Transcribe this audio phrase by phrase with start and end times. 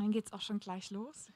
[0.00, 1.30] Dann geht es auch schon gleich los.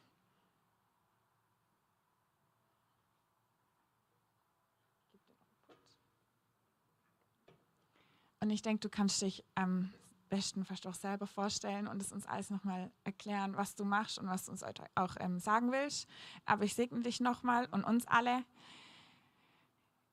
[8.41, 9.93] Und ich denke, du kannst dich am
[10.31, 14.29] besten fast auch selber vorstellen und es uns alles nochmal erklären, was du machst und
[14.29, 16.09] was du uns auch ähm, sagen willst.
[16.47, 18.47] Aber ich segne dich nochmal und uns alle.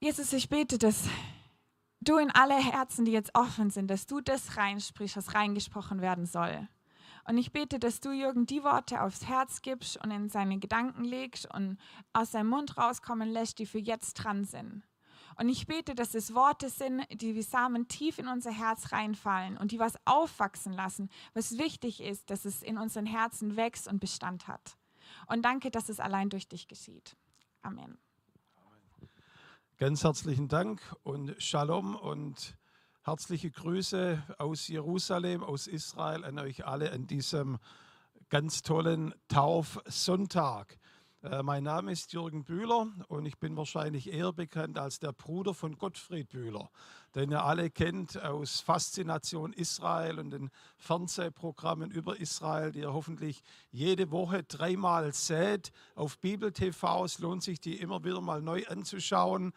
[0.01, 1.07] Jesus, ich bete, dass
[2.01, 6.25] du in alle Herzen, die jetzt offen sind, dass du das reinsprichst, was reingesprochen werden
[6.25, 6.67] soll.
[7.27, 11.03] Und ich bete, dass du Jürgen die Worte aufs Herz gibst und in seine Gedanken
[11.03, 11.77] legst und
[12.13, 14.83] aus seinem Mund rauskommen lässt, die für jetzt dran sind.
[15.37, 19.57] Und ich bete, dass es Worte sind, die wie Samen tief in unser Herz reinfallen
[19.57, 23.99] und die was aufwachsen lassen, was wichtig ist, dass es in unseren Herzen wächst und
[23.99, 24.77] Bestand hat.
[25.27, 27.15] Und danke, dass es allein durch dich geschieht.
[27.61, 27.97] Amen.
[29.77, 32.55] Ganz herzlichen Dank und Shalom und
[33.03, 37.57] herzliche Grüße aus Jerusalem, aus Israel an euch alle an diesem
[38.29, 40.77] ganz tollen Taufsonntag.
[41.23, 45.55] Äh, mein Name ist Jürgen Bühler und ich bin wahrscheinlich eher bekannt als der Bruder
[45.55, 46.69] von Gottfried Bühler,
[47.15, 53.41] den ihr alle kennt aus Faszination Israel und den Fernsehprogrammen über Israel, die ihr hoffentlich
[53.71, 57.05] jede Woche dreimal seht auf Bibel TV.
[57.05, 59.53] Es lohnt sich, die immer wieder mal neu anzuschauen.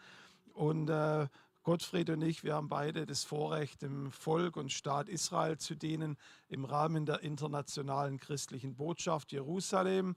[0.53, 1.27] Und äh,
[1.65, 6.15] Gottfried und ich, wir haben beide das Vorrecht, dem Volk und Staat Israel zu dienen
[6.47, 10.15] im Rahmen der internationalen christlichen Botschaft Jerusalem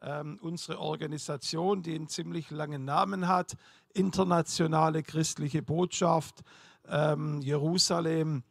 [0.00, 3.56] ähm, unsere Organisation, die einen ziemlich langen Namen hat,
[3.92, 6.42] Internationale Christliche Botschaft
[6.88, 8.42] ähm, Jerusalem,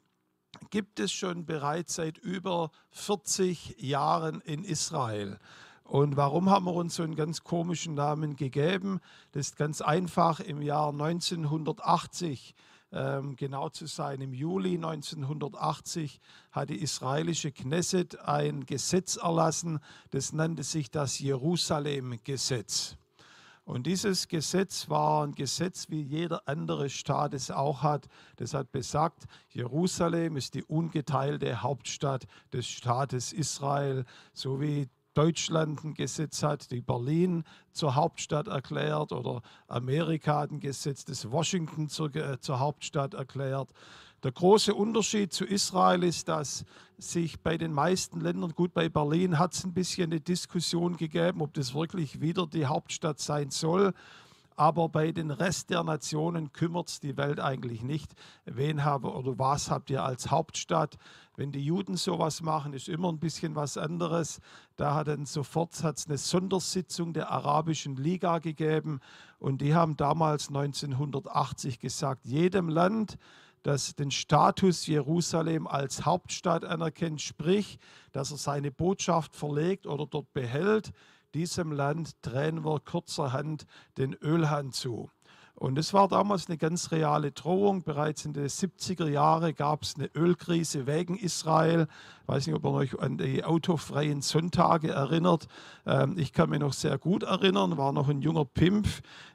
[0.69, 5.39] gibt es schon bereits seit über 40 Jahren in Israel.
[5.85, 8.99] Und warum haben wir uns so einen ganz komischen Namen gegeben?
[9.33, 10.39] Das ist ganz einfach.
[10.39, 12.55] Im Jahr 1980
[12.91, 16.19] ähm, genau zu sein, im Juli 1980
[16.51, 22.97] hat die israelische Knesset ein Gesetz erlassen, das nannte sich das Jerusalem-Gesetz.
[23.63, 28.07] Und dieses Gesetz war ein Gesetz, wie jeder andere Staat es auch hat.
[28.37, 35.93] Das hat besagt, Jerusalem ist die ungeteilte Hauptstadt des Staates Israel, so wie Deutschland ein
[35.93, 42.15] Gesetz hat, die Berlin zur Hauptstadt erklärt oder Amerika hat ein Gesetz, das Washington zur,
[42.15, 43.69] äh, zur Hauptstadt erklärt.
[44.23, 46.65] Der große Unterschied zu Israel ist, dass
[46.97, 51.41] sich bei den meisten Ländern, gut bei Berlin hat es ein bisschen eine Diskussion gegeben,
[51.41, 53.93] ob das wirklich wieder die Hauptstadt sein soll.
[54.57, 58.13] Aber bei den Rest der Nationen kümmert es die Welt eigentlich nicht.
[58.45, 60.97] Wen habe oder was habt ihr als Hauptstadt?
[61.35, 64.39] Wenn die Juden sowas machen, ist immer ein bisschen was anderes.
[64.77, 69.01] Da hat dann sofort hat's eine Sondersitzung der Arabischen Liga gegeben
[69.39, 73.17] und die haben damals 1980 gesagt, jedem Land,
[73.63, 77.79] das den Status Jerusalem als Hauptstadt anerkennt, sprich,
[78.11, 80.93] dass er seine Botschaft verlegt oder dort behält,
[81.35, 83.65] diesem Land drehen wir kurzerhand
[83.97, 85.09] den Ölhahn zu.
[85.57, 87.83] Und es war damals eine ganz reale Drohung.
[87.83, 91.87] Bereits in den 70er Jahren gab es eine Ölkrise wegen Israel.
[92.21, 95.47] Ich weiß nicht, ob ihr euch an die autofreien Sonntage erinnert.
[95.85, 98.87] Ähm, ich kann mich noch sehr gut erinnern, war noch ein junger Pimp.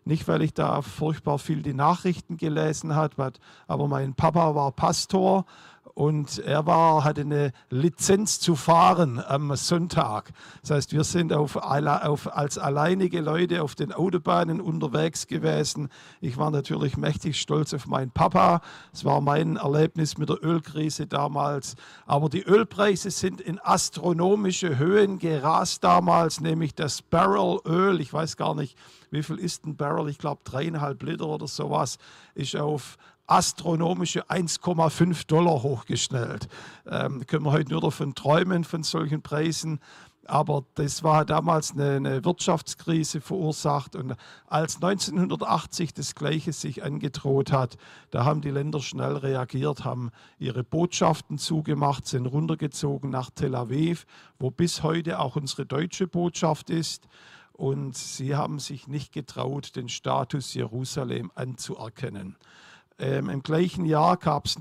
[0.04, 3.32] Nicht, weil ich da furchtbar viel die Nachrichten gelesen habe,
[3.66, 5.46] aber mein Papa war Pastor
[5.94, 10.30] und er war, hatte eine Lizenz zu fahren am Sonntag.
[10.62, 15.88] Das heißt, wir sind auf, auf, als alleinige Leute auf den Autobahnen unterwegs gewesen.
[16.20, 18.60] Ich war natürlich mächtig stolz auf meinen Papa.
[18.92, 21.76] Es war mein Erlebnis mit der Ölkrise damals.
[22.06, 28.36] Aber die Ölpreise sind in astronomische Höhen gerast damals, nämlich das Barrel Öl, ich weiß
[28.36, 28.76] gar nicht,
[29.10, 30.08] wie viel ist ein Barrel?
[30.08, 31.98] Ich glaube dreieinhalb Liter oder sowas,
[32.34, 32.96] ist auf
[33.30, 36.48] astronomische 1,5 Dollar hochgeschnellt.
[36.86, 39.78] Ähm, können wir heute nur davon träumen, von solchen Preisen.
[40.26, 43.94] Aber das war damals eine, eine, Wirtschaftskrise verursacht.
[43.94, 44.14] Und
[44.46, 47.76] als 1980 das Gleiche sich angedroht hat,
[48.10, 54.06] da haben die Länder schnell reagiert, haben ihre Botschaften zugemacht, sind runtergezogen nach Tel Aviv,
[54.38, 57.08] wo bis heute auch unsere deutsche Botschaft ist.
[57.52, 62.36] Und sie haben sich nicht getraut, den Status Jerusalem anzuerkennen.
[63.00, 64.58] Ähm, Im gleichen Jahr gab es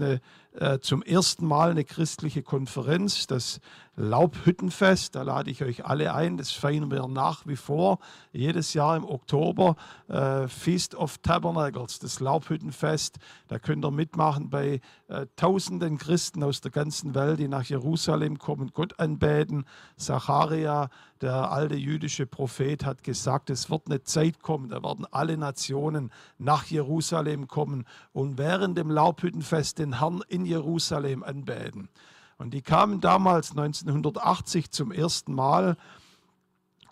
[0.53, 3.59] äh, zum ersten Mal eine christliche Konferenz, das
[3.99, 5.13] Laubhüttenfest.
[5.13, 6.37] Da lade ich euch alle ein.
[6.37, 7.99] Das feiern wir nach wie vor
[8.31, 9.75] jedes Jahr im Oktober.
[10.07, 13.19] Äh, Feast of Tabernacles, das Laubhüttenfest.
[13.49, 14.79] Da könnt ihr mitmachen bei
[15.09, 19.65] äh, tausenden Christen aus der ganzen Welt, die nach Jerusalem kommen, Gott anbeten.
[19.97, 25.37] Zacharia, der alte jüdische Prophet, hat gesagt, es wird eine Zeit kommen, da werden alle
[25.37, 31.89] Nationen nach Jerusalem kommen und während dem Laubhüttenfest den Herrn in Jerusalem anbeten.
[32.38, 35.75] Und die kamen damals 1980 zum ersten Mal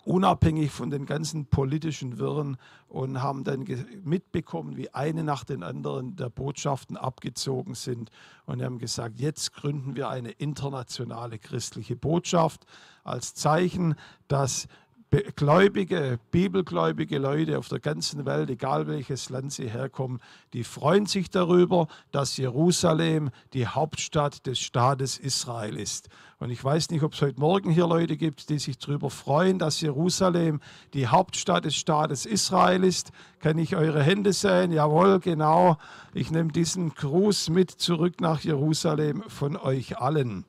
[0.08, 2.56] unabhängig von den ganzen politischen Wirren
[2.88, 3.66] und haben dann
[4.04, 8.10] mitbekommen, wie eine nach den anderen der Botschaften abgezogen sind
[8.46, 12.64] und haben gesagt, jetzt gründen wir eine internationale christliche Botschaft
[13.04, 13.96] als Zeichen,
[14.28, 14.66] dass
[15.10, 20.20] gläubige, bibelgläubige Leute auf der ganzen Welt, egal welches Land sie herkommen,
[20.52, 26.08] die freuen sich darüber, dass Jerusalem die Hauptstadt des Staates Israel ist.
[26.38, 29.58] Und ich weiß nicht, ob es heute Morgen hier Leute gibt, die sich darüber freuen,
[29.58, 30.60] dass Jerusalem
[30.92, 33.10] die Hauptstadt des Staates Israel ist.
[33.40, 34.72] Kann ich eure Hände sehen?
[34.72, 35.78] Jawohl, genau.
[36.12, 40.44] Ich nehme diesen Gruß mit zurück nach Jerusalem von euch allen.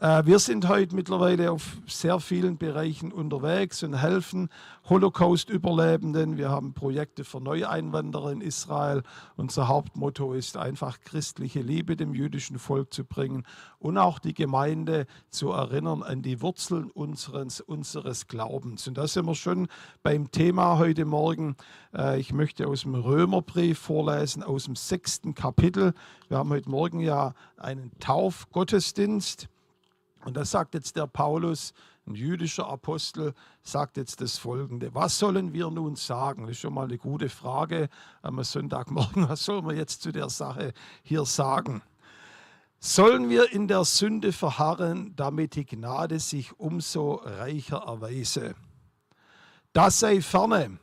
[0.00, 4.48] Äh, wir sind heute mittlerweile auf sehr vielen Bereichen unterwegs und helfen
[4.88, 6.36] Holocaust-Überlebenden.
[6.36, 9.02] Wir haben Projekte für Neueinwanderer in Israel.
[9.34, 13.44] Unser Hauptmotto ist einfach christliche Liebe dem jüdischen Volk zu bringen
[13.80, 18.86] und auch die Gemeinde zu erinnern an die Wurzeln unseres, unseres Glaubens.
[18.86, 19.66] Und da sind wir schon
[20.04, 21.56] beim Thema heute Morgen.
[21.92, 25.92] Äh, ich möchte aus dem Römerbrief vorlesen, aus dem sechsten Kapitel.
[26.28, 29.48] Wir haben heute Morgen ja einen Taufgottesdienst.
[30.28, 31.72] Und da sagt jetzt der Paulus,
[32.06, 33.32] ein jüdischer Apostel,
[33.62, 34.94] sagt jetzt das Folgende.
[34.94, 36.42] Was sollen wir nun sagen?
[36.42, 37.88] Das ist schon mal eine gute Frage
[38.20, 39.26] am Sonntagmorgen.
[39.30, 41.80] Was sollen wir jetzt zu der Sache hier sagen?
[42.78, 48.54] Sollen wir in der Sünde verharren, damit die Gnade sich umso reicher erweise?
[49.72, 50.78] Das sei ferne.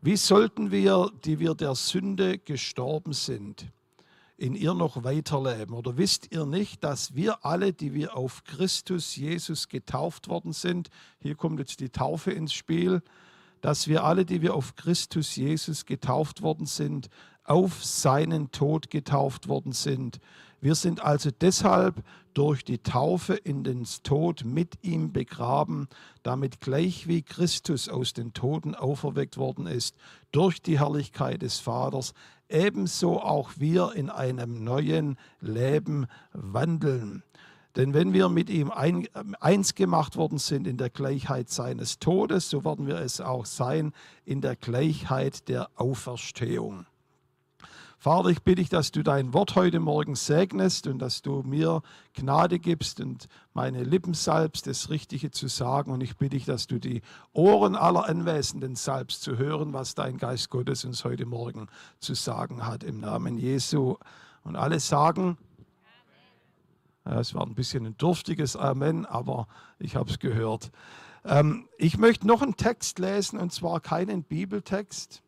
[0.00, 3.70] Wie sollten wir, die wir der Sünde gestorben sind,
[4.36, 5.74] in ihr noch weiterleben?
[5.74, 10.90] Oder wisst ihr nicht, dass wir alle, die wir auf Christus Jesus getauft worden sind,
[11.20, 13.02] hier kommt jetzt die Taufe ins Spiel,
[13.60, 17.08] dass wir alle, die wir auf Christus Jesus getauft worden sind,
[17.44, 20.20] auf seinen Tod getauft worden sind.
[20.60, 22.02] Wir sind also deshalb
[22.34, 25.88] durch die Taufe in den Tod mit ihm begraben,
[26.22, 29.96] damit gleich wie Christus aus den Toten auferweckt worden ist,
[30.32, 32.14] durch die Herrlichkeit des Vaters,
[32.48, 37.22] ebenso auch wir in einem neuen Leben wandeln.
[37.76, 39.06] Denn wenn wir mit ihm ein,
[39.38, 43.92] eins gemacht worden sind in der Gleichheit seines Todes, so werden wir es auch sein
[44.24, 46.86] in der Gleichheit der Auferstehung.
[47.98, 51.82] Vater, ich bitte dich, dass du dein Wort heute Morgen segnest und dass du mir
[52.12, 55.90] Gnade gibst und meine Lippen salbst, das Richtige zu sagen.
[55.90, 57.00] Und ich bitte dich, dass du die
[57.32, 62.66] Ohren aller Anwesenden salbst, zu hören, was dein Geist Gottes uns heute Morgen zu sagen
[62.66, 62.84] hat.
[62.84, 63.96] Im Namen Jesu.
[64.44, 65.38] Und alle sagen,
[67.04, 69.48] es war ein bisschen ein dürftiges Amen, aber
[69.78, 70.70] ich habe es gehört.
[71.24, 75.22] Ähm, ich möchte noch einen Text lesen, und zwar keinen Bibeltext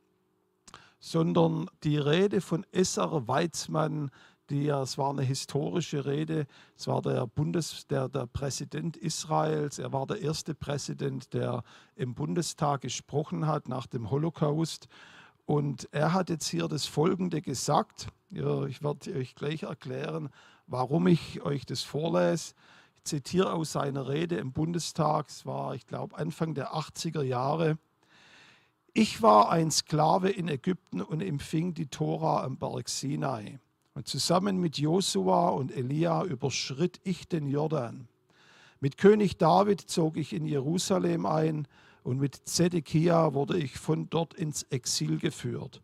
[0.98, 4.10] sondern die Rede von Esser Weizmann,
[4.50, 6.46] die ja, es war eine historische Rede,
[6.76, 11.62] es war der Bundes, der, der Präsident Israels, er war der erste Präsident, der
[11.96, 14.88] im Bundestag gesprochen hat nach dem Holocaust.
[15.44, 18.08] Und er hat jetzt hier das Folgende gesagt.
[18.30, 20.28] Ich werde euch gleich erklären,
[20.66, 22.54] warum ich euch das vorlese.
[22.96, 27.78] Ich zitiere aus seiner Rede im Bundestag, es war, ich glaube, Anfang der 80er Jahre.
[29.00, 33.60] Ich war ein Sklave in Ägypten und empfing die Tora am Berg Sinai.
[33.94, 38.08] Und zusammen mit Josua und Elia überschritt ich den Jordan.
[38.80, 41.68] Mit König David zog ich in Jerusalem ein
[42.02, 45.80] und mit Zedekia wurde ich von dort ins Exil geführt.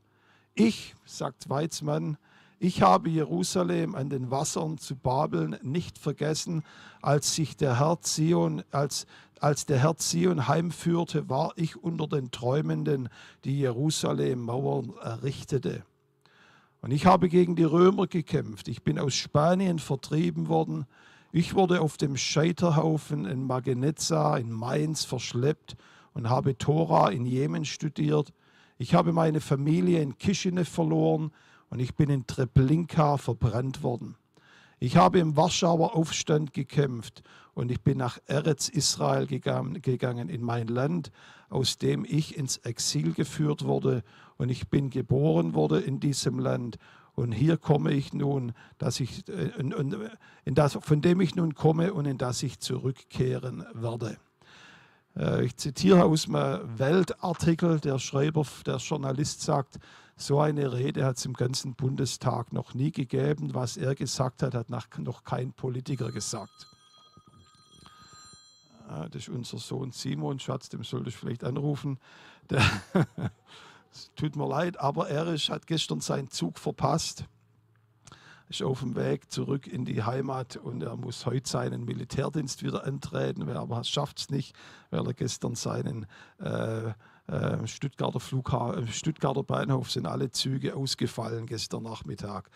[0.57, 2.17] Ich, sagt Weizmann,
[2.59, 6.65] ich habe Jerusalem an den Wassern zu Babeln nicht vergessen,
[7.01, 9.07] als sich der Herr Zion, als
[9.41, 13.09] als der Herr Zion heimführte, war ich unter den Träumenden,
[13.45, 15.85] die Jerusalem Mauern errichtete.
[16.81, 18.69] Und ich habe gegen die Römer gekämpft.
[18.69, 20.87] Ich bin aus Spanien vertrieben worden.
[21.33, 25.77] Ich wurde auf dem Scheiterhaufen in Magenezza in Mainz verschleppt
[26.13, 28.33] und habe Tora in Jemen studiert.
[28.79, 31.33] Ich habe meine Familie in Kishinev verloren
[31.71, 34.17] und ich bin in Treblinka verbrannt worden.
[34.79, 37.23] Ich habe im Warschauer Aufstand gekämpft
[37.55, 41.11] und ich bin nach Eretz Israel gegangen, in mein Land,
[41.49, 44.03] aus dem ich ins Exil geführt wurde
[44.37, 46.79] und ich bin geboren wurde in diesem Land.
[47.15, 49.73] Und hier komme ich nun, dass ich, äh, in,
[50.45, 54.17] in das, von dem ich nun komme und in das ich zurückkehren werde.
[55.17, 59.79] Äh, ich zitiere aus einem Weltartikel, der Schreiber, der Journalist sagt,
[60.17, 63.55] so eine Rede hat es im ganzen Bundestag noch nie gegeben.
[63.55, 66.69] Was er gesagt hat, hat noch kein Politiker gesagt.
[68.89, 71.99] Ah, das ist unser Sohn Simon, Schatz, dem sollte ich vielleicht anrufen.
[74.17, 77.25] Tut mir leid, aber er ist, hat gestern seinen Zug verpasst.
[78.49, 82.85] ist auf dem Weg zurück in die Heimat und er muss heute seinen Militärdienst wieder
[82.85, 84.55] antreten, aber schafft es nicht,
[84.91, 86.07] weil er gestern seinen
[86.39, 86.93] äh,
[87.27, 92.51] äh, Stuttgarter Flughafen, Stuttgarter Bahnhof sind alle Züge ausgefallen gestern Nachmittag.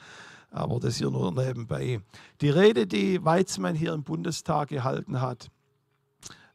[0.51, 2.01] Aber das hier nur nebenbei.
[2.41, 5.51] Die Rede, die Weizmann hier im Bundestag gehalten hat,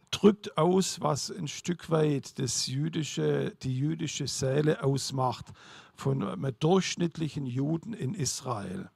[0.09, 5.47] drückt aus, was ein Stück weit das jüdische, die jüdische Seele ausmacht
[5.95, 8.89] von einem durchschnittlichen Juden in Israel.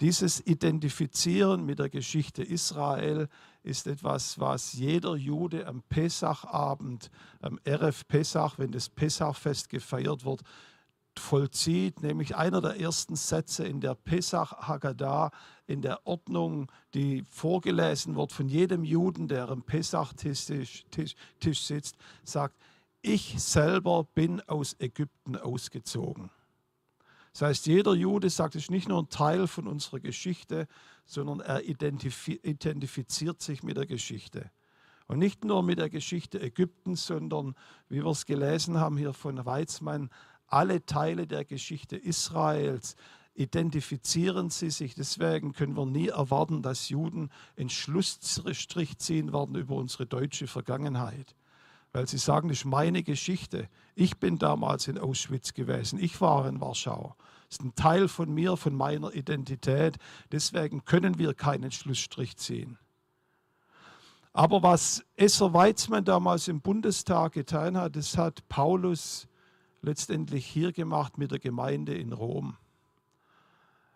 [0.00, 3.28] Dieses Identifizieren mit der Geschichte Israel
[3.62, 7.10] ist etwas, was jeder Jude am Pessachabend,
[7.40, 10.42] am Erev Pessach, wenn das Pessachfest gefeiert wird,
[11.16, 15.30] vollzieht, nämlich einer der ersten Sätze in der Pesach Haggadah,
[15.66, 21.96] in der Ordnung, die vorgelesen wird von jedem Juden, der am Pesach-Tisch Tisch, Tisch sitzt,
[22.24, 22.56] sagt,
[23.00, 26.30] ich selber bin aus Ägypten ausgezogen.
[27.34, 30.68] Das heißt, jeder Jude sagt, es ist nicht nur ein Teil von unserer Geschichte,
[31.04, 34.52] sondern er identifiziert sich mit der Geschichte.
[35.08, 37.56] Und nicht nur mit der Geschichte Ägyptens, sondern,
[37.88, 40.10] wie wir es gelesen haben hier von Weizmann,
[40.46, 42.94] alle Teile der Geschichte Israels
[43.34, 44.94] identifizieren sie sich.
[44.94, 51.34] Deswegen können wir nie erwarten, dass Juden einen Schlussstrich ziehen werden über unsere deutsche Vergangenheit
[51.94, 53.68] weil sie sagen, das ist meine Geschichte.
[53.94, 57.14] Ich bin damals in Auschwitz gewesen, ich war in Warschau.
[57.48, 59.96] Das ist ein Teil von mir, von meiner Identität.
[60.32, 62.78] Deswegen können wir keinen Schlussstrich ziehen.
[64.32, 69.28] Aber was Esser Weizmann damals im Bundestag getan hat, das hat Paulus
[69.80, 72.56] letztendlich hier gemacht mit der Gemeinde in Rom.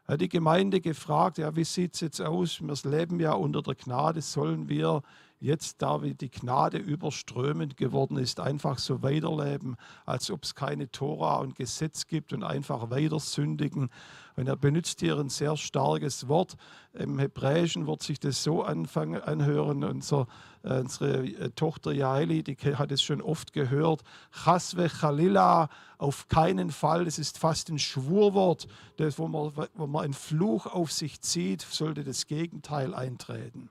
[0.06, 2.60] Er hat die Gemeinde gefragt, ja, wie sieht es jetzt aus?
[2.62, 5.02] Wir leben ja unter der Gnade, sollen wir
[5.40, 10.90] jetzt, da wie die Gnade überströmend geworden ist, einfach so weiterleben, als ob es keine
[10.90, 13.90] Tora und Gesetz gibt und einfach weiter sündigen.
[14.36, 16.56] Und er benutzt hier ein sehr starkes Wort.
[16.92, 19.82] Im Hebräischen wird sich das so anfangen, anhören.
[19.82, 20.28] Unser,
[20.62, 24.02] äh, unsere äh, Tochter Jaeli, die hat es schon oft gehört.
[24.30, 25.68] Chasve Chalila,
[25.98, 27.04] auf keinen Fall.
[27.04, 31.62] Das ist fast ein Schwurwort, das, wo, man, wo man einen Fluch auf sich zieht,
[31.62, 33.70] sollte das Gegenteil eintreten.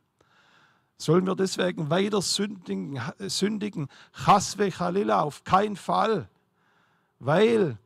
[0.97, 2.99] Sollen wir deswegen weiter sündigen?
[3.19, 3.87] sündigen?
[4.13, 6.27] Chasve Chalila, auf keinen Fall.
[7.19, 7.77] Weil,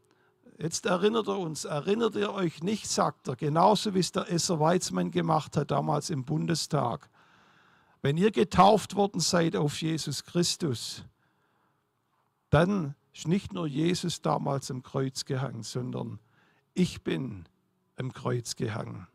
[0.57, 4.59] jetzt erinnert er uns, erinnert ihr euch nicht, sagt er, genauso wie es der Esser
[4.59, 7.09] Weizmann gemacht hat damals im Bundestag.
[8.01, 11.03] Wenn ihr getauft worden seid auf Jesus Christus,
[12.49, 16.19] dann ist nicht nur Jesus damals am Kreuz gehangen, sondern
[16.73, 17.45] ich bin
[17.97, 19.07] am Kreuz gehangen.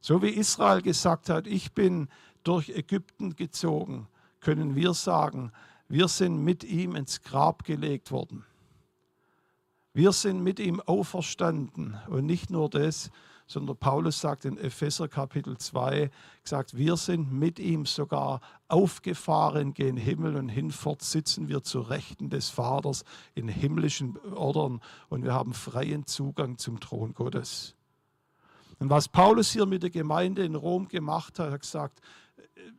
[0.00, 2.08] So wie Israel gesagt hat, ich bin
[2.44, 4.08] durch Ägypten gezogen,
[4.40, 5.52] können wir sagen,
[5.88, 8.44] wir sind mit ihm ins Grab gelegt worden.
[9.92, 13.10] Wir sind mit ihm auferstanden und nicht nur das,
[13.46, 16.10] sondern Paulus sagt in Epheser Kapitel 2,
[16.42, 22.30] gesagt, wir sind mit ihm sogar aufgefahren gen Himmel und hinfort sitzen wir zu Rechten
[22.30, 27.74] des Vaters in himmlischen Ordern und wir haben freien Zugang zum Thron Gottes.
[28.78, 32.00] Und was Paulus hier mit der Gemeinde in Rom gemacht hat, hat gesagt,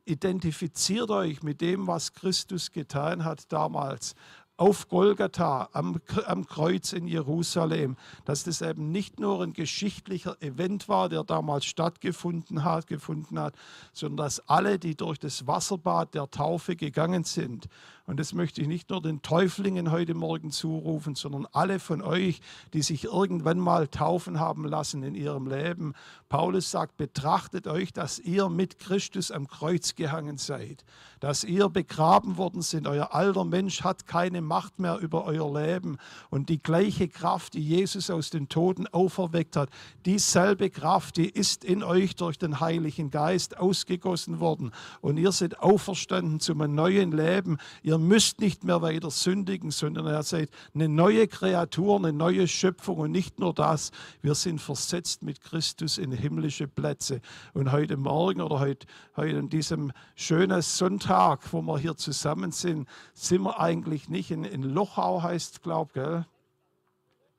[0.06, 4.16] identifiziert euch mit dem, was Christus getan hat damals
[4.58, 10.88] auf Golgatha, am, am, Kreuz in Jerusalem, dass das eben nicht nur ein geschichtlicher Event
[10.88, 13.56] war, der damals stattgefunden hat, hat,
[13.92, 17.68] sondern dass alle, die durch das Wasserbad der Taufe gegangen sind,
[18.08, 22.40] und das möchte ich nicht nur den Täuflingen heute Morgen zurufen, sondern alle von euch,
[22.74, 25.94] die sich irgendwann mal taufen haben lassen in ihrem Leben.
[26.30, 30.86] Paulus sagt, betrachtet euch, dass ihr mit Christus am Kreuz gehangen seid,
[31.20, 32.88] dass ihr begraben worden sind.
[32.88, 35.98] Euer alter Mensch hat keine Macht mehr über euer Leben.
[36.30, 39.70] Und die gleiche Kraft, die Jesus aus den Toten auferweckt hat,
[40.06, 44.72] dieselbe Kraft, die ist in euch durch den Heiligen Geist ausgegossen worden.
[45.02, 47.58] Und ihr seid auferstanden zum neuen Leben.
[47.82, 52.48] Ihr ihr müsst nicht mehr weiter sündigen, sondern er seid eine neue Kreatur, eine neue
[52.48, 57.22] Schöpfung und nicht nur das, wir sind versetzt mit Christus in himmlische Plätze.
[57.54, 58.86] Und heute Morgen oder heute,
[59.16, 64.44] heute an diesem schönen Sonntag, wo wir hier zusammen sind, sind wir eigentlich nicht in,
[64.44, 66.26] in Lochau, heißt es, glaube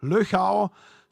[0.01, 0.71] ich, Löchau,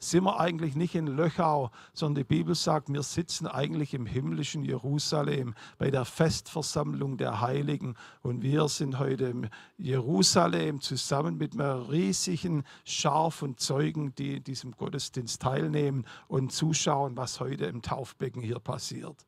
[0.09, 4.63] sind wir eigentlich nicht in Löchau, sondern die Bibel sagt, wir sitzen eigentlich im himmlischen
[4.63, 11.89] Jerusalem bei der Festversammlung der Heiligen und wir sind heute in Jerusalem zusammen mit einer
[11.89, 18.41] riesigen Schar von Zeugen, die in diesem Gottesdienst teilnehmen und zuschauen, was heute im Taufbecken
[18.41, 19.25] hier passiert.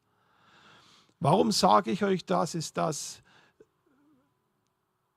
[1.20, 2.54] Warum sage ich euch das?
[2.54, 3.24] Ist das,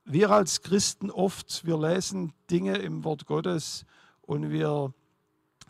[0.05, 3.85] wir als Christen oft, wir lesen Dinge im Wort Gottes
[4.23, 4.95] und wir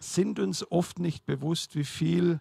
[0.00, 2.40] sind uns oft nicht bewusst, wie viel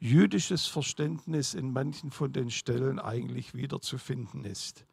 [0.00, 4.84] jüdisches Verständnis in manchen von den Stellen eigentlich wiederzufinden ist.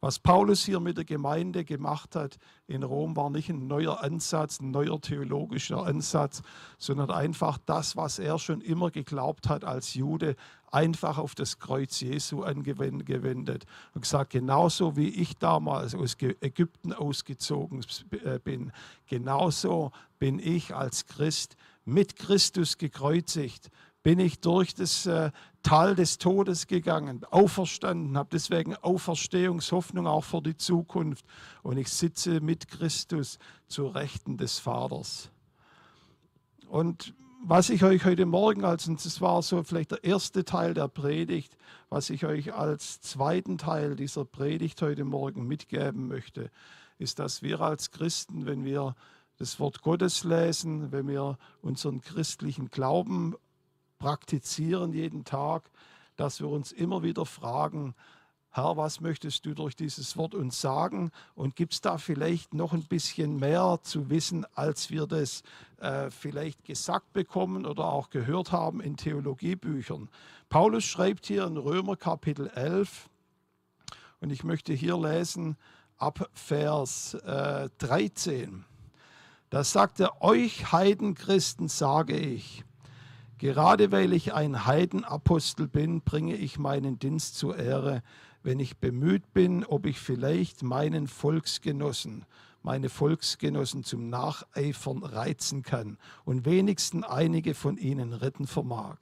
[0.00, 2.36] Was Paulus hier mit der Gemeinde gemacht hat
[2.66, 6.42] in Rom, war nicht ein neuer Ansatz, ein neuer theologischer Ansatz,
[6.78, 10.36] sondern einfach das, was er schon immer geglaubt hat als Jude,
[10.70, 17.84] einfach auf das Kreuz Jesu angewendet und gesagt, genauso wie ich damals aus Ägypten ausgezogen
[18.24, 18.72] äh, bin,
[19.06, 23.70] genauso bin ich als Christ mit Christus gekreuzigt
[24.06, 25.32] bin ich durch das äh,
[25.64, 31.24] Tal des Todes gegangen, auferstanden, habe deswegen Auferstehungshoffnung auch für die Zukunft
[31.64, 35.32] und ich sitze mit Christus zu Rechten des Vaters.
[36.68, 40.72] Und was ich euch heute Morgen als, und das war so vielleicht der erste Teil
[40.72, 41.56] der Predigt,
[41.88, 46.52] was ich euch als zweiten Teil dieser Predigt heute Morgen mitgeben möchte,
[46.98, 48.94] ist, dass wir als Christen, wenn wir
[49.38, 53.34] das Wort Gottes lesen, wenn wir unseren christlichen Glauben
[53.98, 55.70] praktizieren jeden Tag,
[56.16, 57.94] dass wir uns immer wieder fragen,
[58.50, 61.10] Herr, was möchtest du durch dieses Wort uns sagen?
[61.34, 65.42] Und gibt es da vielleicht noch ein bisschen mehr zu wissen, als wir das
[65.78, 70.08] äh, vielleicht gesagt bekommen oder auch gehört haben in Theologiebüchern?
[70.48, 73.10] Paulus schreibt hier in Römer Kapitel 11,
[74.20, 75.56] und ich möchte hier lesen
[75.98, 78.64] ab Vers äh, 13.
[79.50, 82.64] Da sagt er, euch Heidenchristen sage ich,
[83.38, 88.02] Gerade weil ich ein Heidenapostel bin, bringe ich meinen Dienst zur Ehre,
[88.42, 92.24] wenn ich bemüht bin, ob ich vielleicht meinen Volksgenossen,
[92.62, 98.96] meine Volksgenossen zum Nacheifern reizen kann und wenigstens einige von ihnen retten vermag.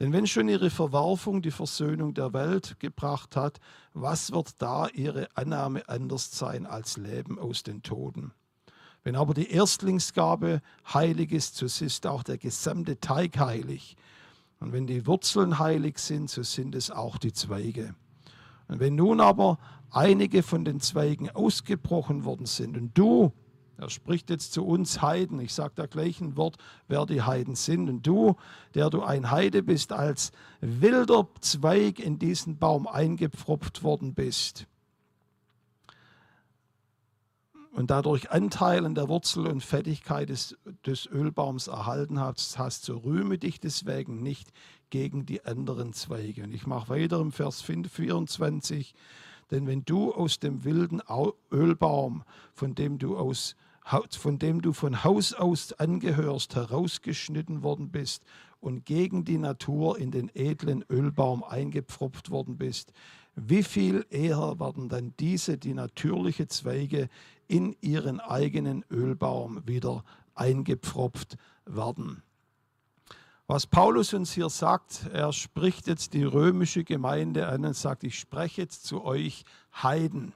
[0.00, 3.60] Denn wenn schon ihre Verwerfung die Versöhnung der Welt gebracht hat,
[3.92, 8.32] was wird da ihre Annahme anders sein als Leben aus den Toden?
[9.04, 13.96] Wenn aber die Erstlingsgabe heilig ist, so ist auch der gesamte Teig heilig.
[14.60, 17.96] Und wenn die Wurzeln heilig sind, so sind es auch die Zweige.
[18.68, 19.58] Und wenn nun aber
[19.90, 23.32] einige von den Zweigen ausgebrochen worden sind und du,
[23.76, 27.56] er spricht jetzt zu uns Heiden, ich sage da gleich ein Wort, wer die Heiden
[27.56, 28.36] sind, und du,
[28.74, 34.68] der du ein Heide bist, als wilder Zweig in diesen Baum eingepfropft worden bist,
[37.72, 40.56] und dadurch Anteil an der Wurzel und Fettigkeit des,
[40.86, 44.52] des Ölbaums erhalten hast, hast, so rühme dich deswegen nicht
[44.90, 46.44] gegen die anderen Zweige.
[46.44, 48.94] Und ich mache weiter im Vers 24,
[49.50, 51.00] denn wenn du aus dem wilden
[51.50, 58.24] Ölbaum, von dem du aus von dem du von Haus aus angehörst, herausgeschnitten worden bist
[58.60, 62.92] und gegen die Natur in den edlen Ölbaum eingepfropft worden bist,
[63.34, 67.08] wie viel eher werden dann diese, die natürliche Zweige,
[67.48, 72.22] in ihren eigenen Ölbaum wieder eingepfropft werden.
[73.46, 78.18] Was Paulus uns hier sagt, er spricht jetzt die römische Gemeinde an und sagt, ich
[78.18, 80.32] spreche jetzt zu euch Heiden.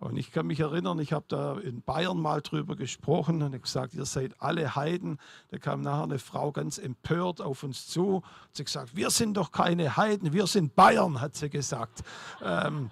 [0.00, 3.92] Und ich kann mich erinnern, ich habe da in Bayern mal drüber gesprochen und gesagt,
[3.92, 5.18] ihr seid alle Heiden.
[5.50, 9.34] Da kam nachher eine Frau ganz empört auf uns zu und sie gesagt, wir sind
[9.34, 12.00] doch keine Heiden, wir sind Bayern, hat sie gesagt.
[12.42, 12.90] Ähm,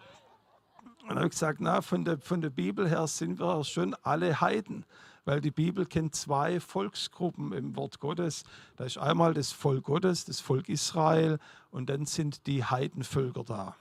[1.09, 4.85] und habe gesagt, na, von der, von der Bibel her sind wir schon alle Heiden,
[5.25, 8.44] weil die Bibel kennt zwei Volksgruppen im Wort Gottes.
[8.77, 11.38] Da ist einmal das Volk Gottes, das Volk Israel
[11.71, 13.77] und dann sind die Heidenvölker da.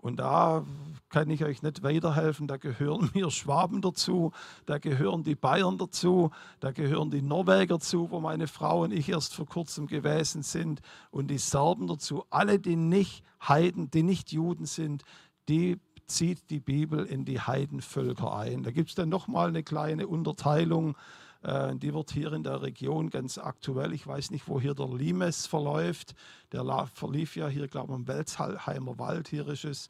[0.00, 0.64] Und da
[1.08, 2.46] kann ich euch nicht weiterhelfen.
[2.46, 4.32] Da gehören wir Schwaben dazu,
[4.66, 6.30] da gehören die Bayern dazu,
[6.60, 10.80] da gehören die Norweger dazu, wo meine Frau und ich erst vor kurzem gewesen sind,
[11.10, 12.24] und die Serben dazu.
[12.30, 15.02] Alle, die nicht Heiden, die nicht Juden sind,
[15.48, 18.62] die zieht die Bibel in die Heidenvölker ein.
[18.62, 20.96] Da gibt es dann nochmal eine kleine Unterteilung,
[21.42, 23.92] die wird hier in der Region ganz aktuell.
[23.92, 26.14] Ich weiß nicht, wo hier der Limes verläuft.
[26.50, 29.28] Der verlief ja hier, glaube ich, im Welsheimer Wald.
[29.28, 29.88] Hier ist es.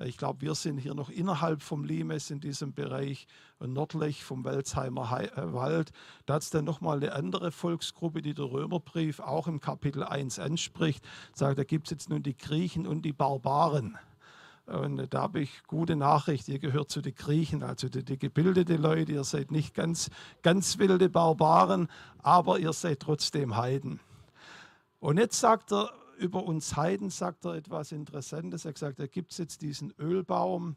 [0.00, 3.26] Äh, ich glaube, wir sind hier noch innerhalb vom Limes in diesem Bereich
[3.58, 5.90] und nördlich vom Welsheimer äh, Wald.
[6.26, 10.38] Da hat es dann nochmal eine andere Volksgruppe, die der Römerbrief auch im Kapitel 1
[10.38, 11.06] anspricht.
[11.34, 13.96] Sagt, da gibt es jetzt nun die Griechen und die Barbaren.
[14.70, 18.76] Und da habe ich gute Nachricht, ihr gehört zu den Griechen, also die, die gebildete
[18.76, 20.10] Leute, ihr seid nicht ganz,
[20.42, 23.98] ganz wilde Barbaren, aber ihr seid trotzdem Heiden.
[25.00, 28.64] Und jetzt sagt er, über uns Heiden sagt er etwas Interessantes.
[28.64, 30.76] Er sagt, da gibt es jetzt diesen Ölbaum,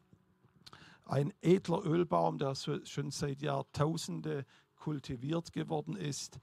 [1.06, 4.44] ein edler Ölbaum, der schon seit Jahrtausenden
[4.76, 6.40] kultiviert geworden ist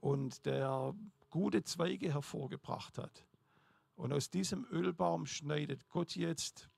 [0.00, 0.94] und der
[1.30, 3.24] gute Zweige hervorgebracht hat.
[4.00, 6.70] Und aus diesem Ölbaum schneidet Gott jetzt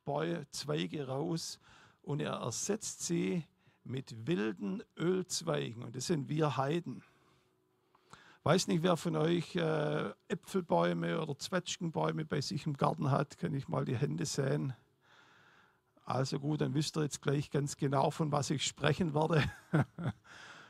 [0.51, 1.61] Zweige raus
[2.03, 3.45] und er ersetzt sie
[3.85, 5.85] mit wilden Ölzweigen.
[5.85, 7.05] Und das sind wir Heiden.
[8.43, 13.39] Weiß nicht, wer von euch äh, Äpfelbäume oder Zwetschgenbäume bei sich im Garten hat.
[13.39, 14.75] Kann ich mal die Hände sehen?
[16.05, 19.45] Also gut, dann wisst ihr jetzt gleich ganz genau, von was ich sprechen werde.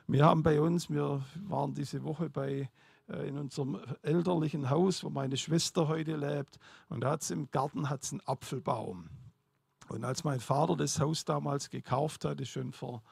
[0.07, 2.69] wir haben bei uns, wir waren diese Woche bei,
[3.09, 6.59] in unserem elterlichen Haus, wo meine Schwester heute lebt.
[6.89, 9.09] Und da hat im Garten hat's einen Apfelbaum.
[9.89, 13.03] Und als mein Vater das Haus damals gekauft hat, ist schon vor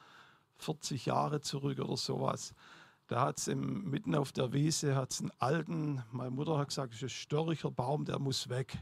[0.57, 2.53] 40 Jahre zurück oder sowas,
[3.11, 6.99] da hat es mitten auf der Wiese hat's einen alten, meine Mutter hat gesagt, es
[6.99, 8.77] ist ein störriger Baum, der muss weg.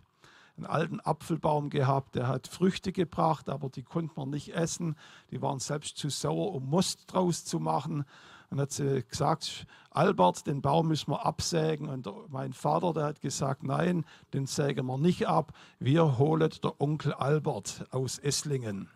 [0.55, 4.95] Einen alten Apfelbaum gehabt, der hat Früchte gebracht, aber die konnte man nicht essen.
[5.31, 8.05] Die waren selbst zu sauer, um Most draus zu machen.
[8.49, 11.87] Und hat sie gesagt, Albert, den Baum müssen wir absägen.
[11.87, 15.53] Und mein Vater, der hat gesagt, nein, den sägen wir nicht ab.
[15.79, 18.89] Wir holen der Onkel Albert aus Esslingen.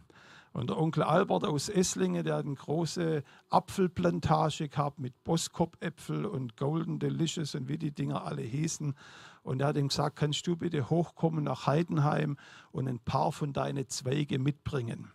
[0.53, 6.57] Und der Onkel Albert aus Esslingen, der hat eine große Apfelplantage gehabt mit Boskop-Äpfel und
[6.57, 8.95] Golden Delicious und wie die Dinger alle hießen.
[9.41, 12.37] Und er hat ihm gesagt, kannst du bitte hochkommen nach Heidenheim
[12.71, 15.11] und ein paar von deinen Zweige mitbringen.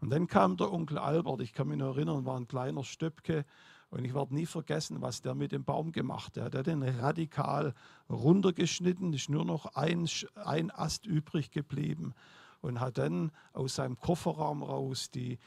[0.00, 3.44] Und dann kam der Onkel Albert, ich kann mich noch erinnern, war ein kleiner Stöpke.
[3.90, 6.54] Und ich werde nie vergessen, was der mit dem Baum gemacht hat.
[6.54, 7.74] Er hat den radikal
[8.08, 12.14] runtergeschnitten, ist nur noch ein, ein Ast übrig geblieben
[12.60, 15.38] und hat dann aus seinem Kofferraum raus die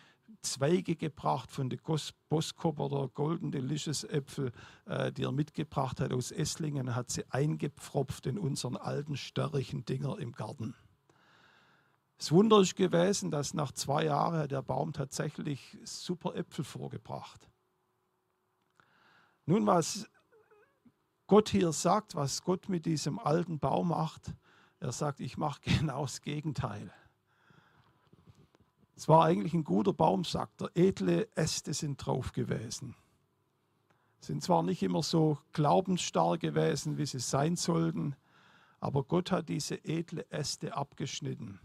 [0.42, 1.80] Zweige gebracht von den
[2.28, 4.52] Boskop oder Golden Delicious Äpfel,
[4.86, 10.20] äh, die er mitgebracht hat aus Esslingen, hat sie eingepfropft in unseren alten störrigen Dinger
[10.20, 10.76] im Garten.
[12.24, 17.50] Das Wunder ist gewesen, dass nach zwei Jahren der Baum tatsächlich super Äpfel vorgebracht.
[19.46, 20.10] Nun, was
[21.28, 24.34] Gott hier sagt, was Gott mit diesem alten Baum macht,
[24.80, 26.94] er sagt, ich mache genau das Gegenteil.
[28.96, 30.72] Es war eigentlich ein guter Baum, sagt er.
[30.76, 32.96] Edle Äste sind drauf gewesen.
[34.22, 38.16] Sind zwar nicht immer so glaubensstark gewesen, wie sie sein sollten,
[38.80, 41.60] aber Gott hat diese edle Äste abgeschnitten.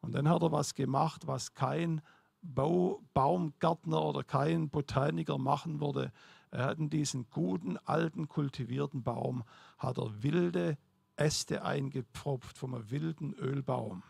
[0.00, 2.00] Und dann hat er was gemacht, was kein
[2.42, 6.12] Bau, Baumgärtner oder kein Botaniker machen würde.
[6.50, 9.44] Er hat in diesen guten, alten, kultivierten Baum,
[9.78, 10.78] hat er wilde
[11.16, 14.02] Äste eingepfropft vom wilden Ölbaum.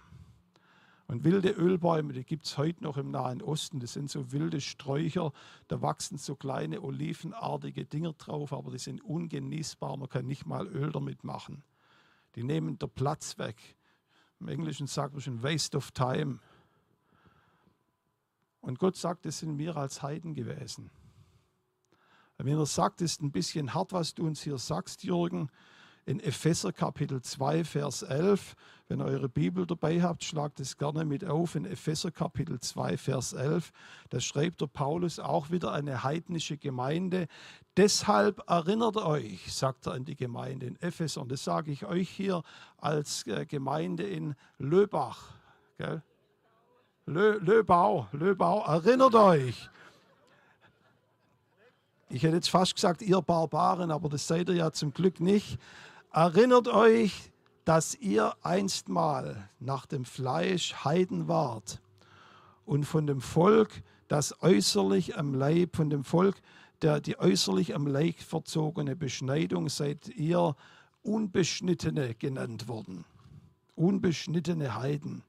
[1.09, 3.79] Und wilde Ölbäume, die gibt es heute noch im Nahen Osten.
[3.79, 5.33] Das sind so wilde Sträucher,
[5.69, 9.97] da wachsen so kleine olivenartige Dinger drauf, aber die sind ungenießbar.
[9.97, 11.63] Man kann nicht mal Öl damit machen.
[12.35, 13.76] Die nehmen der Platz weg.
[14.41, 16.39] Im Englischen sagt man schon Waste of Time.
[18.61, 20.91] Und Gott sagt, das sind wir als Heiden gewesen.
[22.37, 25.51] Wenn er sagt, es ist ein bisschen hart, was du uns hier sagst, Jürgen,
[26.05, 28.55] in Epheser Kapitel 2, Vers 11.
[28.89, 31.57] Wenn ihr eure Bibel dabei habt, schlagt es gerne mit auf.
[31.57, 33.73] In Epheser Kapitel 2, Vers 11,
[34.11, 37.27] da schreibt der Paulus auch wieder eine heidnische Gemeinde.
[37.77, 41.23] Deshalb erinnert euch, sagt er an die Gemeinde in Epheser.
[41.23, 42.43] Und das sage ich euch hier
[42.79, 45.35] als äh, Gemeinde in Löbach.
[45.79, 46.03] Gell?
[47.07, 49.69] Lö, Löbau, Löbau, erinnert euch.
[52.09, 55.59] Ich hätte jetzt fast gesagt, ihr Barbaren, aber das seid ihr ja zum Glück nicht.
[56.13, 57.33] Erinnert euch,
[57.67, 61.83] dass ihr einstmal nach dem Fleisch Heiden wart
[62.65, 66.41] und von dem Volk, das äußerlich am Leib, von dem Volk,
[66.81, 70.55] der die äußerlich am Leib verzogene Beschneidung, seid ihr
[71.03, 73.05] Unbeschnittene genannt worden.
[73.75, 75.25] Unbeschnittene Heiden.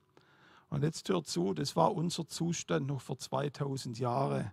[0.69, 4.52] Und jetzt hört zu, das war unser Zustand noch vor 2000 Jahren,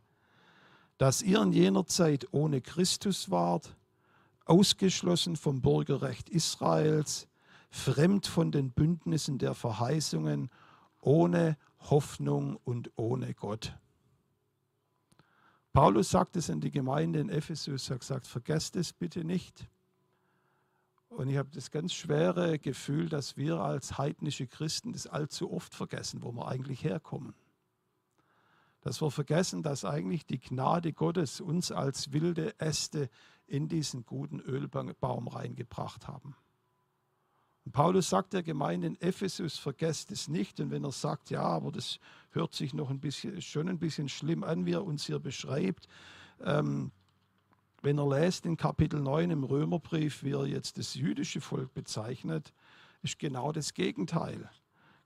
[0.97, 3.77] dass ihr in jener Zeit ohne Christus wart,
[4.47, 7.29] ausgeschlossen vom Bürgerrecht Israels,
[7.75, 10.49] fremd von den Bündnissen der Verheißungen,
[11.01, 13.77] ohne Hoffnung und ohne Gott.
[15.73, 19.69] Paulus sagt es in die Gemeinde in Ephesus, er hat gesagt, vergesst es bitte nicht.
[21.09, 25.75] Und ich habe das ganz schwere Gefühl, dass wir als heidnische Christen das allzu oft
[25.75, 27.35] vergessen, wo wir eigentlich herkommen.
[28.83, 33.11] Dass wir vergessen, dass eigentlich die Gnade Gottes uns als wilde Äste
[33.47, 36.37] in diesen guten Ölbaum reingebracht haben.
[37.73, 40.61] Paulus sagt der Gemeinde in Ephesus, vergesst es nicht.
[40.61, 41.99] Und wenn er sagt, ja, aber das
[42.31, 45.89] hört sich noch ein bisschen, schon ein bisschen schlimm an, wie er uns hier beschreibt,
[46.43, 46.91] ähm,
[47.83, 52.53] wenn er lässt in Kapitel 9 im Römerbrief, wie er jetzt das jüdische Volk bezeichnet,
[53.03, 54.51] ist genau das Gegenteil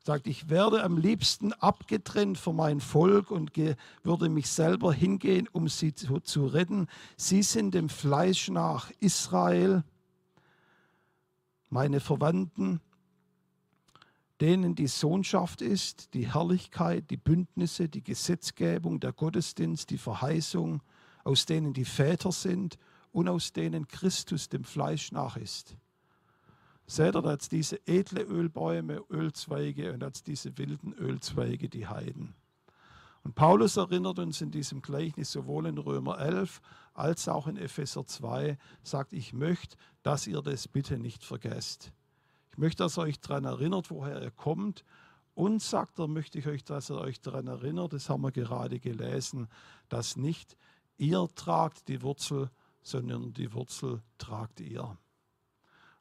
[0.09, 3.51] sagt, ich werde am liebsten abgetrennt von meinem Volk und
[4.03, 6.87] würde mich selber hingehen, um sie zu, zu retten.
[7.19, 9.85] Sie sind dem Fleisch nach Israel,
[11.71, 12.81] meine Verwandten,
[14.41, 20.83] denen die Sohnschaft ist, die Herrlichkeit, die Bündnisse, die Gesetzgebung, der Gottesdienst, die Verheißung,
[21.25, 22.79] aus denen die Väter sind
[23.13, 25.77] und aus denen Christus dem Fleisch nach ist.
[26.87, 32.35] Seht ihr als diese edle Ölbäume, Ölzweige und als diese wilden Ölzweige die Heiden.
[33.25, 36.63] Und Paulus erinnert uns in diesem Gleichnis sowohl in Römer 11
[36.99, 41.93] als auch in Epheser 2, sagt, ich möchte, dass ihr das bitte nicht vergesst.
[42.51, 44.85] Ich möchte, dass ihr euch daran erinnert, woher ihr kommt.
[45.35, 48.81] Und sagt er, möchte ich euch, dass ihr euch daran erinnert, das haben wir gerade
[48.81, 49.47] gelesen,
[49.89, 50.57] dass nicht
[50.97, 52.51] ihr tragt die Wurzel,
[52.83, 54.99] sondern die Wurzel tragt ihr.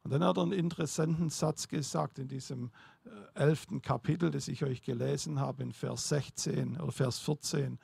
[0.03, 2.71] Und dann hat er einen interessanten Satz gesagt in diesem
[3.03, 7.77] äh, elften Kapitel, das ich euch gelesen habe, in Vers 16 oder Vers 14.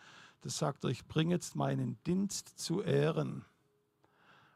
[0.43, 3.45] Das sagt er, ich bringe jetzt meinen Dienst zu Ehren.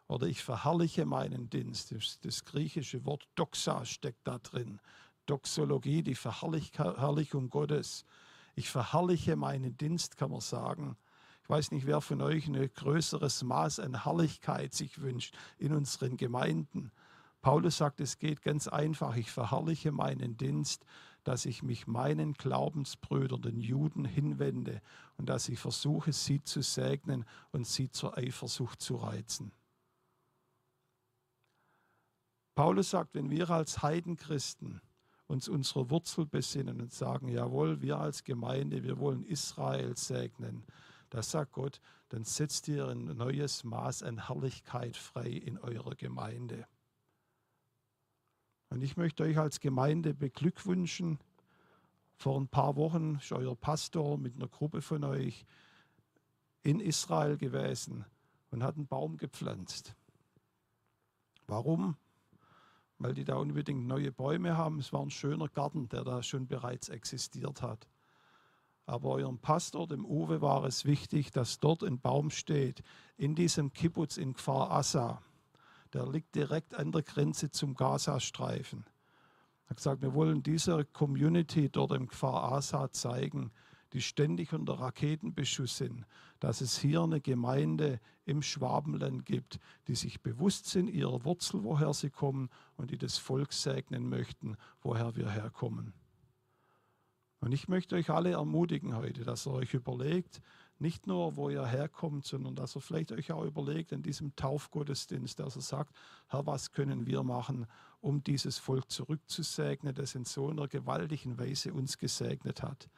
[0.08, 1.94] Oder ich verherrliche meinen Dienst.
[1.94, 4.82] Das, das griechische Wort Doxa steckt da drin.
[5.28, 8.06] Doxologie, die Verherrlichung Gottes.
[8.56, 10.98] Ich verherrliche meinen Dienst, kann man sagen.
[11.44, 16.18] Ich weiß nicht, wer von euch ein größeres Maß an Herrlichkeit sich wünscht in unseren
[16.18, 16.92] Gemeinden.
[17.42, 19.16] Paulus sagt, es geht ganz einfach.
[19.16, 20.86] Ich verherrliche meinen Dienst,
[21.28, 24.82] dass ich mich meinen Glaubensbrüdern, den Juden, hinwende
[25.18, 29.52] und dass ich versuche, sie zu segnen und sie zur Eifersucht zu reizen.
[32.56, 34.80] Paulus sagt, wenn wir als Heidenchristen
[35.28, 40.64] uns unserer Wurzel besinnen und sagen, jawohl, wir als Gemeinde, wir wollen Israel segnen,
[41.10, 46.68] das sagt Gott, dann setzt ihr ein neues Maß an Herrlichkeit frei in eurer Gemeinde.
[48.78, 51.18] Und ich möchte euch als Gemeinde beglückwünschen.
[52.16, 55.48] Vor ein paar Wochen ist euer Pastor mit einer Gruppe von euch
[56.62, 58.06] in Israel gewesen
[58.52, 59.96] und hat einen Baum gepflanzt.
[61.48, 61.98] Warum?
[63.00, 64.78] Weil die da unbedingt neue Bäume haben.
[64.78, 67.88] Es war ein schöner Garten, der da schon bereits existiert hat.
[68.86, 72.84] Aber eurem Pastor, dem Uwe, war es wichtig, dass dort ein Baum steht,
[73.18, 75.24] in diesem Kibbutz in Kfar Assa
[75.94, 78.86] der liegt direkt an der Grenze zum Gazastreifen.
[79.66, 83.52] Er hat gesagt, wir wollen dieser Community dort im Kfar Asa zeigen,
[83.94, 86.06] die ständig unter Raketenbeschuss sind,
[86.40, 91.94] dass es hier eine Gemeinde im Schwabenland gibt, die sich bewusst sind ihrer Wurzel, woher
[91.94, 95.94] sie kommen und die das Volk segnen möchten, woher wir herkommen.
[97.40, 100.42] Und ich möchte euch alle ermutigen heute, dass ihr euch überlegt,
[100.82, 105.40] nicht nur, wo ihr herkommt, sondern dass ihr vielleicht euch auch überlegt in diesem Taufgottesdienst,
[105.40, 105.96] dass er sagt,
[106.28, 107.68] Herr, was können wir machen,
[108.02, 112.90] um dieses Volk zurückzusegnen, das in so einer gewaltigen Weise uns gesegnet hat.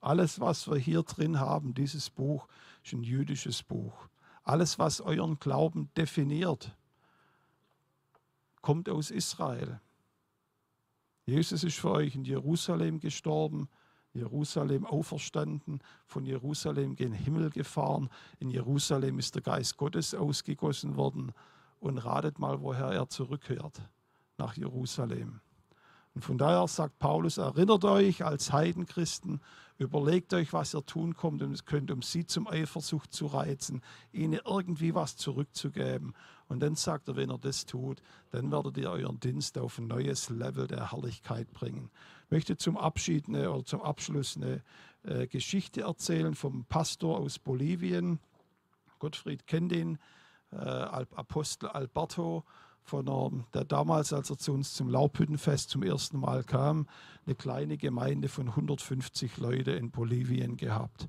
[0.00, 2.46] Alles, was wir hier drin haben, dieses Buch,
[2.82, 4.08] ist ein jüdisches Buch.
[4.42, 6.76] Alles, was euren Glauben definiert,
[8.60, 9.80] kommt aus Israel.
[11.26, 13.68] Jesus ist für euch in Jerusalem gestorben.
[14.14, 18.08] Jerusalem auferstanden, von Jerusalem gen Himmel gefahren.
[18.38, 21.32] In Jerusalem ist der Geist Gottes ausgegossen worden.
[21.80, 23.82] Und ratet mal, woher er zurückkehrt.
[24.38, 25.40] Nach Jerusalem.
[26.14, 29.40] Und von daher sagt Paulus, erinnert euch als Heidenchristen,
[29.78, 35.16] überlegt euch, was ihr tun könnt, um sie zum Eifersucht zu reizen, ihnen irgendwie was
[35.16, 36.14] zurückzugeben.
[36.48, 39.86] Und dann sagt er, wenn ihr das tut, dann werdet ihr euren Dienst auf ein
[39.86, 41.90] neues Level der Herrlichkeit bringen.
[42.26, 44.62] Ich möchte zum Abschied eine, oder zum Abschluss eine
[45.04, 48.18] äh, Geschichte erzählen vom Pastor aus Bolivien.
[48.98, 49.98] Gottfried kennt ihn,
[50.52, 52.44] äh, Apostel Alberto
[52.82, 56.86] von einer, der damals, als er zu uns zum Laubhüttenfest zum ersten Mal kam,
[57.24, 61.08] eine kleine Gemeinde von 150 Leuten in Bolivien gehabt.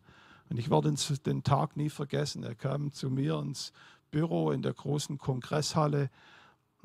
[0.49, 0.93] Und ich werde
[1.25, 2.43] den Tag nie vergessen.
[2.43, 3.73] Er kam zu mir ins
[4.11, 6.09] Büro in der großen Kongresshalle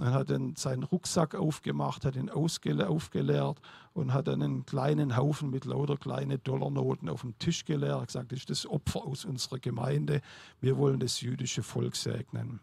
[0.00, 3.60] und hat dann seinen Rucksack aufgemacht, hat ihn aufgeleert
[3.92, 8.00] und hat dann einen kleinen Haufen mit lauter kleinen Dollarnoten auf dem Tisch geleert.
[8.00, 10.22] Er gesagt, das ist das Opfer aus unserer Gemeinde.
[10.60, 12.60] Wir wollen das jüdische Volk segnen.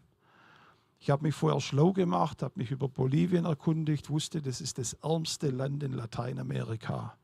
[1.00, 4.94] Ich habe mich vorher schlau gemacht, habe mich über Bolivien erkundigt, wusste, das ist das
[4.94, 7.16] ärmste Land in Lateinamerika.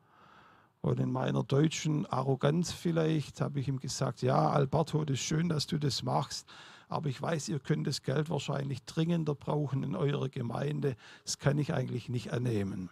[0.81, 5.49] Und in meiner deutschen Arroganz vielleicht habe ich ihm gesagt, ja, Alberto, das ist schön,
[5.49, 6.47] dass du das machst,
[6.89, 10.97] aber ich weiß, ihr könnt das Geld wahrscheinlich dringender brauchen in eurer Gemeinde.
[11.25, 12.91] Das kann ich eigentlich nicht annehmen.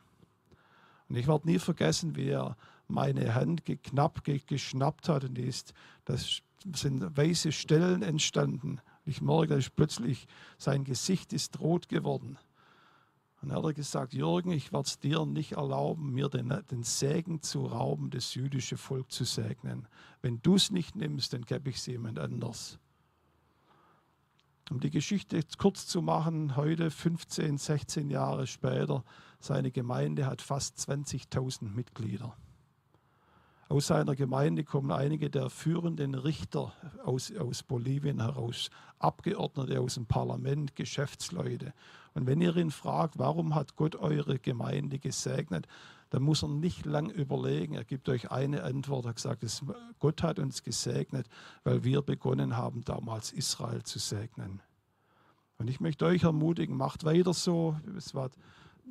[1.08, 2.56] Und ich werde nie vergessen, wie er
[2.88, 5.72] meine Hand knapp geschnappt hat und ist,
[6.04, 6.42] das
[6.74, 10.26] sind weiße Stellen entstanden ich merke, dass plötzlich
[10.58, 12.38] sein Gesicht ist rot geworden.
[13.40, 16.84] Und dann hat er gesagt, Jürgen, ich werde es dir nicht erlauben, mir den, den
[16.84, 19.88] Segen zu rauben, das jüdische Volk zu segnen.
[20.20, 22.78] Wenn du es nicht nimmst, dann gebe ich es jemand anders.
[24.70, 29.04] Um die Geschichte kurz zu machen, heute 15, 16 Jahre später,
[29.40, 32.36] seine Gemeinde hat fast 20.000 Mitglieder.
[33.68, 40.06] Aus seiner Gemeinde kommen einige der führenden Richter aus, aus Bolivien heraus, Abgeordnete aus dem
[40.06, 41.72] Parlament, Geschäftsleute.
[42.14, 45.66] Und wenn ihr ihn fragt, warum hat Gott eure Gemeinde gesegnet,
[46.12, 47.74] dann muss er nicht lang überlegen.
[47.74, 49.06] Er gibt euch eine Antwort.
[49.06, 49.42] Er hat gesagt,
[49.98, 51.26] Gott hat uns gesegnet,
[51.64, 54.60] weil wir begonnen haben, damals Israel zu segnen.
[55.56, 57.76] Und ich möchte euch ermutigen, macht weiter so.
[57.96, 58.28] Es war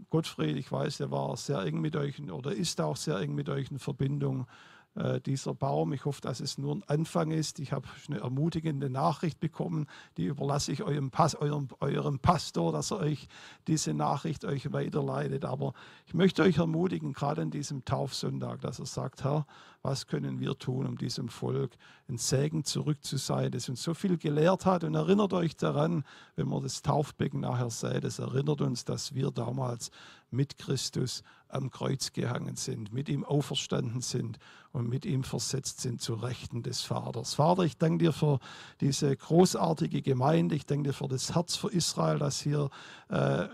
[0.10, 3.50] Gottfried, ich weiß, er war sehr eng mit euch oder ist auch sehr eng mit
[3.50, 4.48] euch in Verbindung.
[4.94, 5.94] Äh, dieser Baum.
[5.94, 7.60] Ich hoffe, dass es nur ein Anfang ist.
[7.60, 12.92] Ich habe eine ermutigende Nachricht bekommen, die überlasse ich eurem, Pas eurem, eurem Pastor, dass
[12.92, 13.30] er euch
[13.68, 15.46] diese Nachricht euch weiterleitet.
[15.46, 15.72] Aber
[16.08, 19.46] ich möchte euch ermutigen, gerade an diesem Taufsonntag, dass er sagt, Herr,
[19.82, 21.72] was können wir tun, um diesem Volk
[22.10, 24.84] ein Segen zurück zu sein, das uns so viel gelehrt hat.
[24.84, 26.04] Und erinnert euch daran,
[26.36, 29.90] wenn man das Taufbecken nachher sieht, es erinnert uns, dass wir damals
[30.32, 31.24] mit Christus
[31.54, 34.40] am Kreuz gehangen sind, mit ihm auferstanden sind
[34.72, 37.34] und mit ihm versetzt sind zu Rechten des Vaters.
[37.34, 38.40] Vater, ich danke dir für
[38.80, 40.56] diese großartige Gemeinde.
[40.56, 42.70] Ich danke dir für das Herz für Israel, das hier
[43.10, 43.48] äh,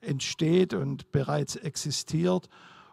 [0.00, 2.48] entsteht und bereits existiert.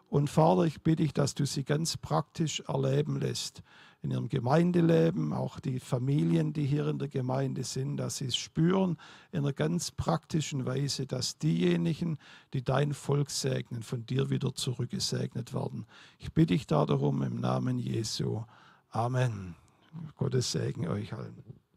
[0.09, 3.61] Und Vater, ich bitte dich, dass du sie ganz praktisch erleben lässt
[4.01, 8.37] in ihrem Gemeindeleben, auch die Familien, die hier in der Gemeinde sind, dass sie es
[8.37, 8.97] spüren
[9.31, 12.17] in einer ganz praktischen Weise, dass diejenigen,
[12.53, 15.85] die dein Volk segnen, von dir wieder zurückgesegnet werden.
[16.17, 18.43] Ich bitte dich darum im Namen Jesu.
[18.89, 19.55] Amen.
[20.15, 21.58] Gottes Segen euch allen.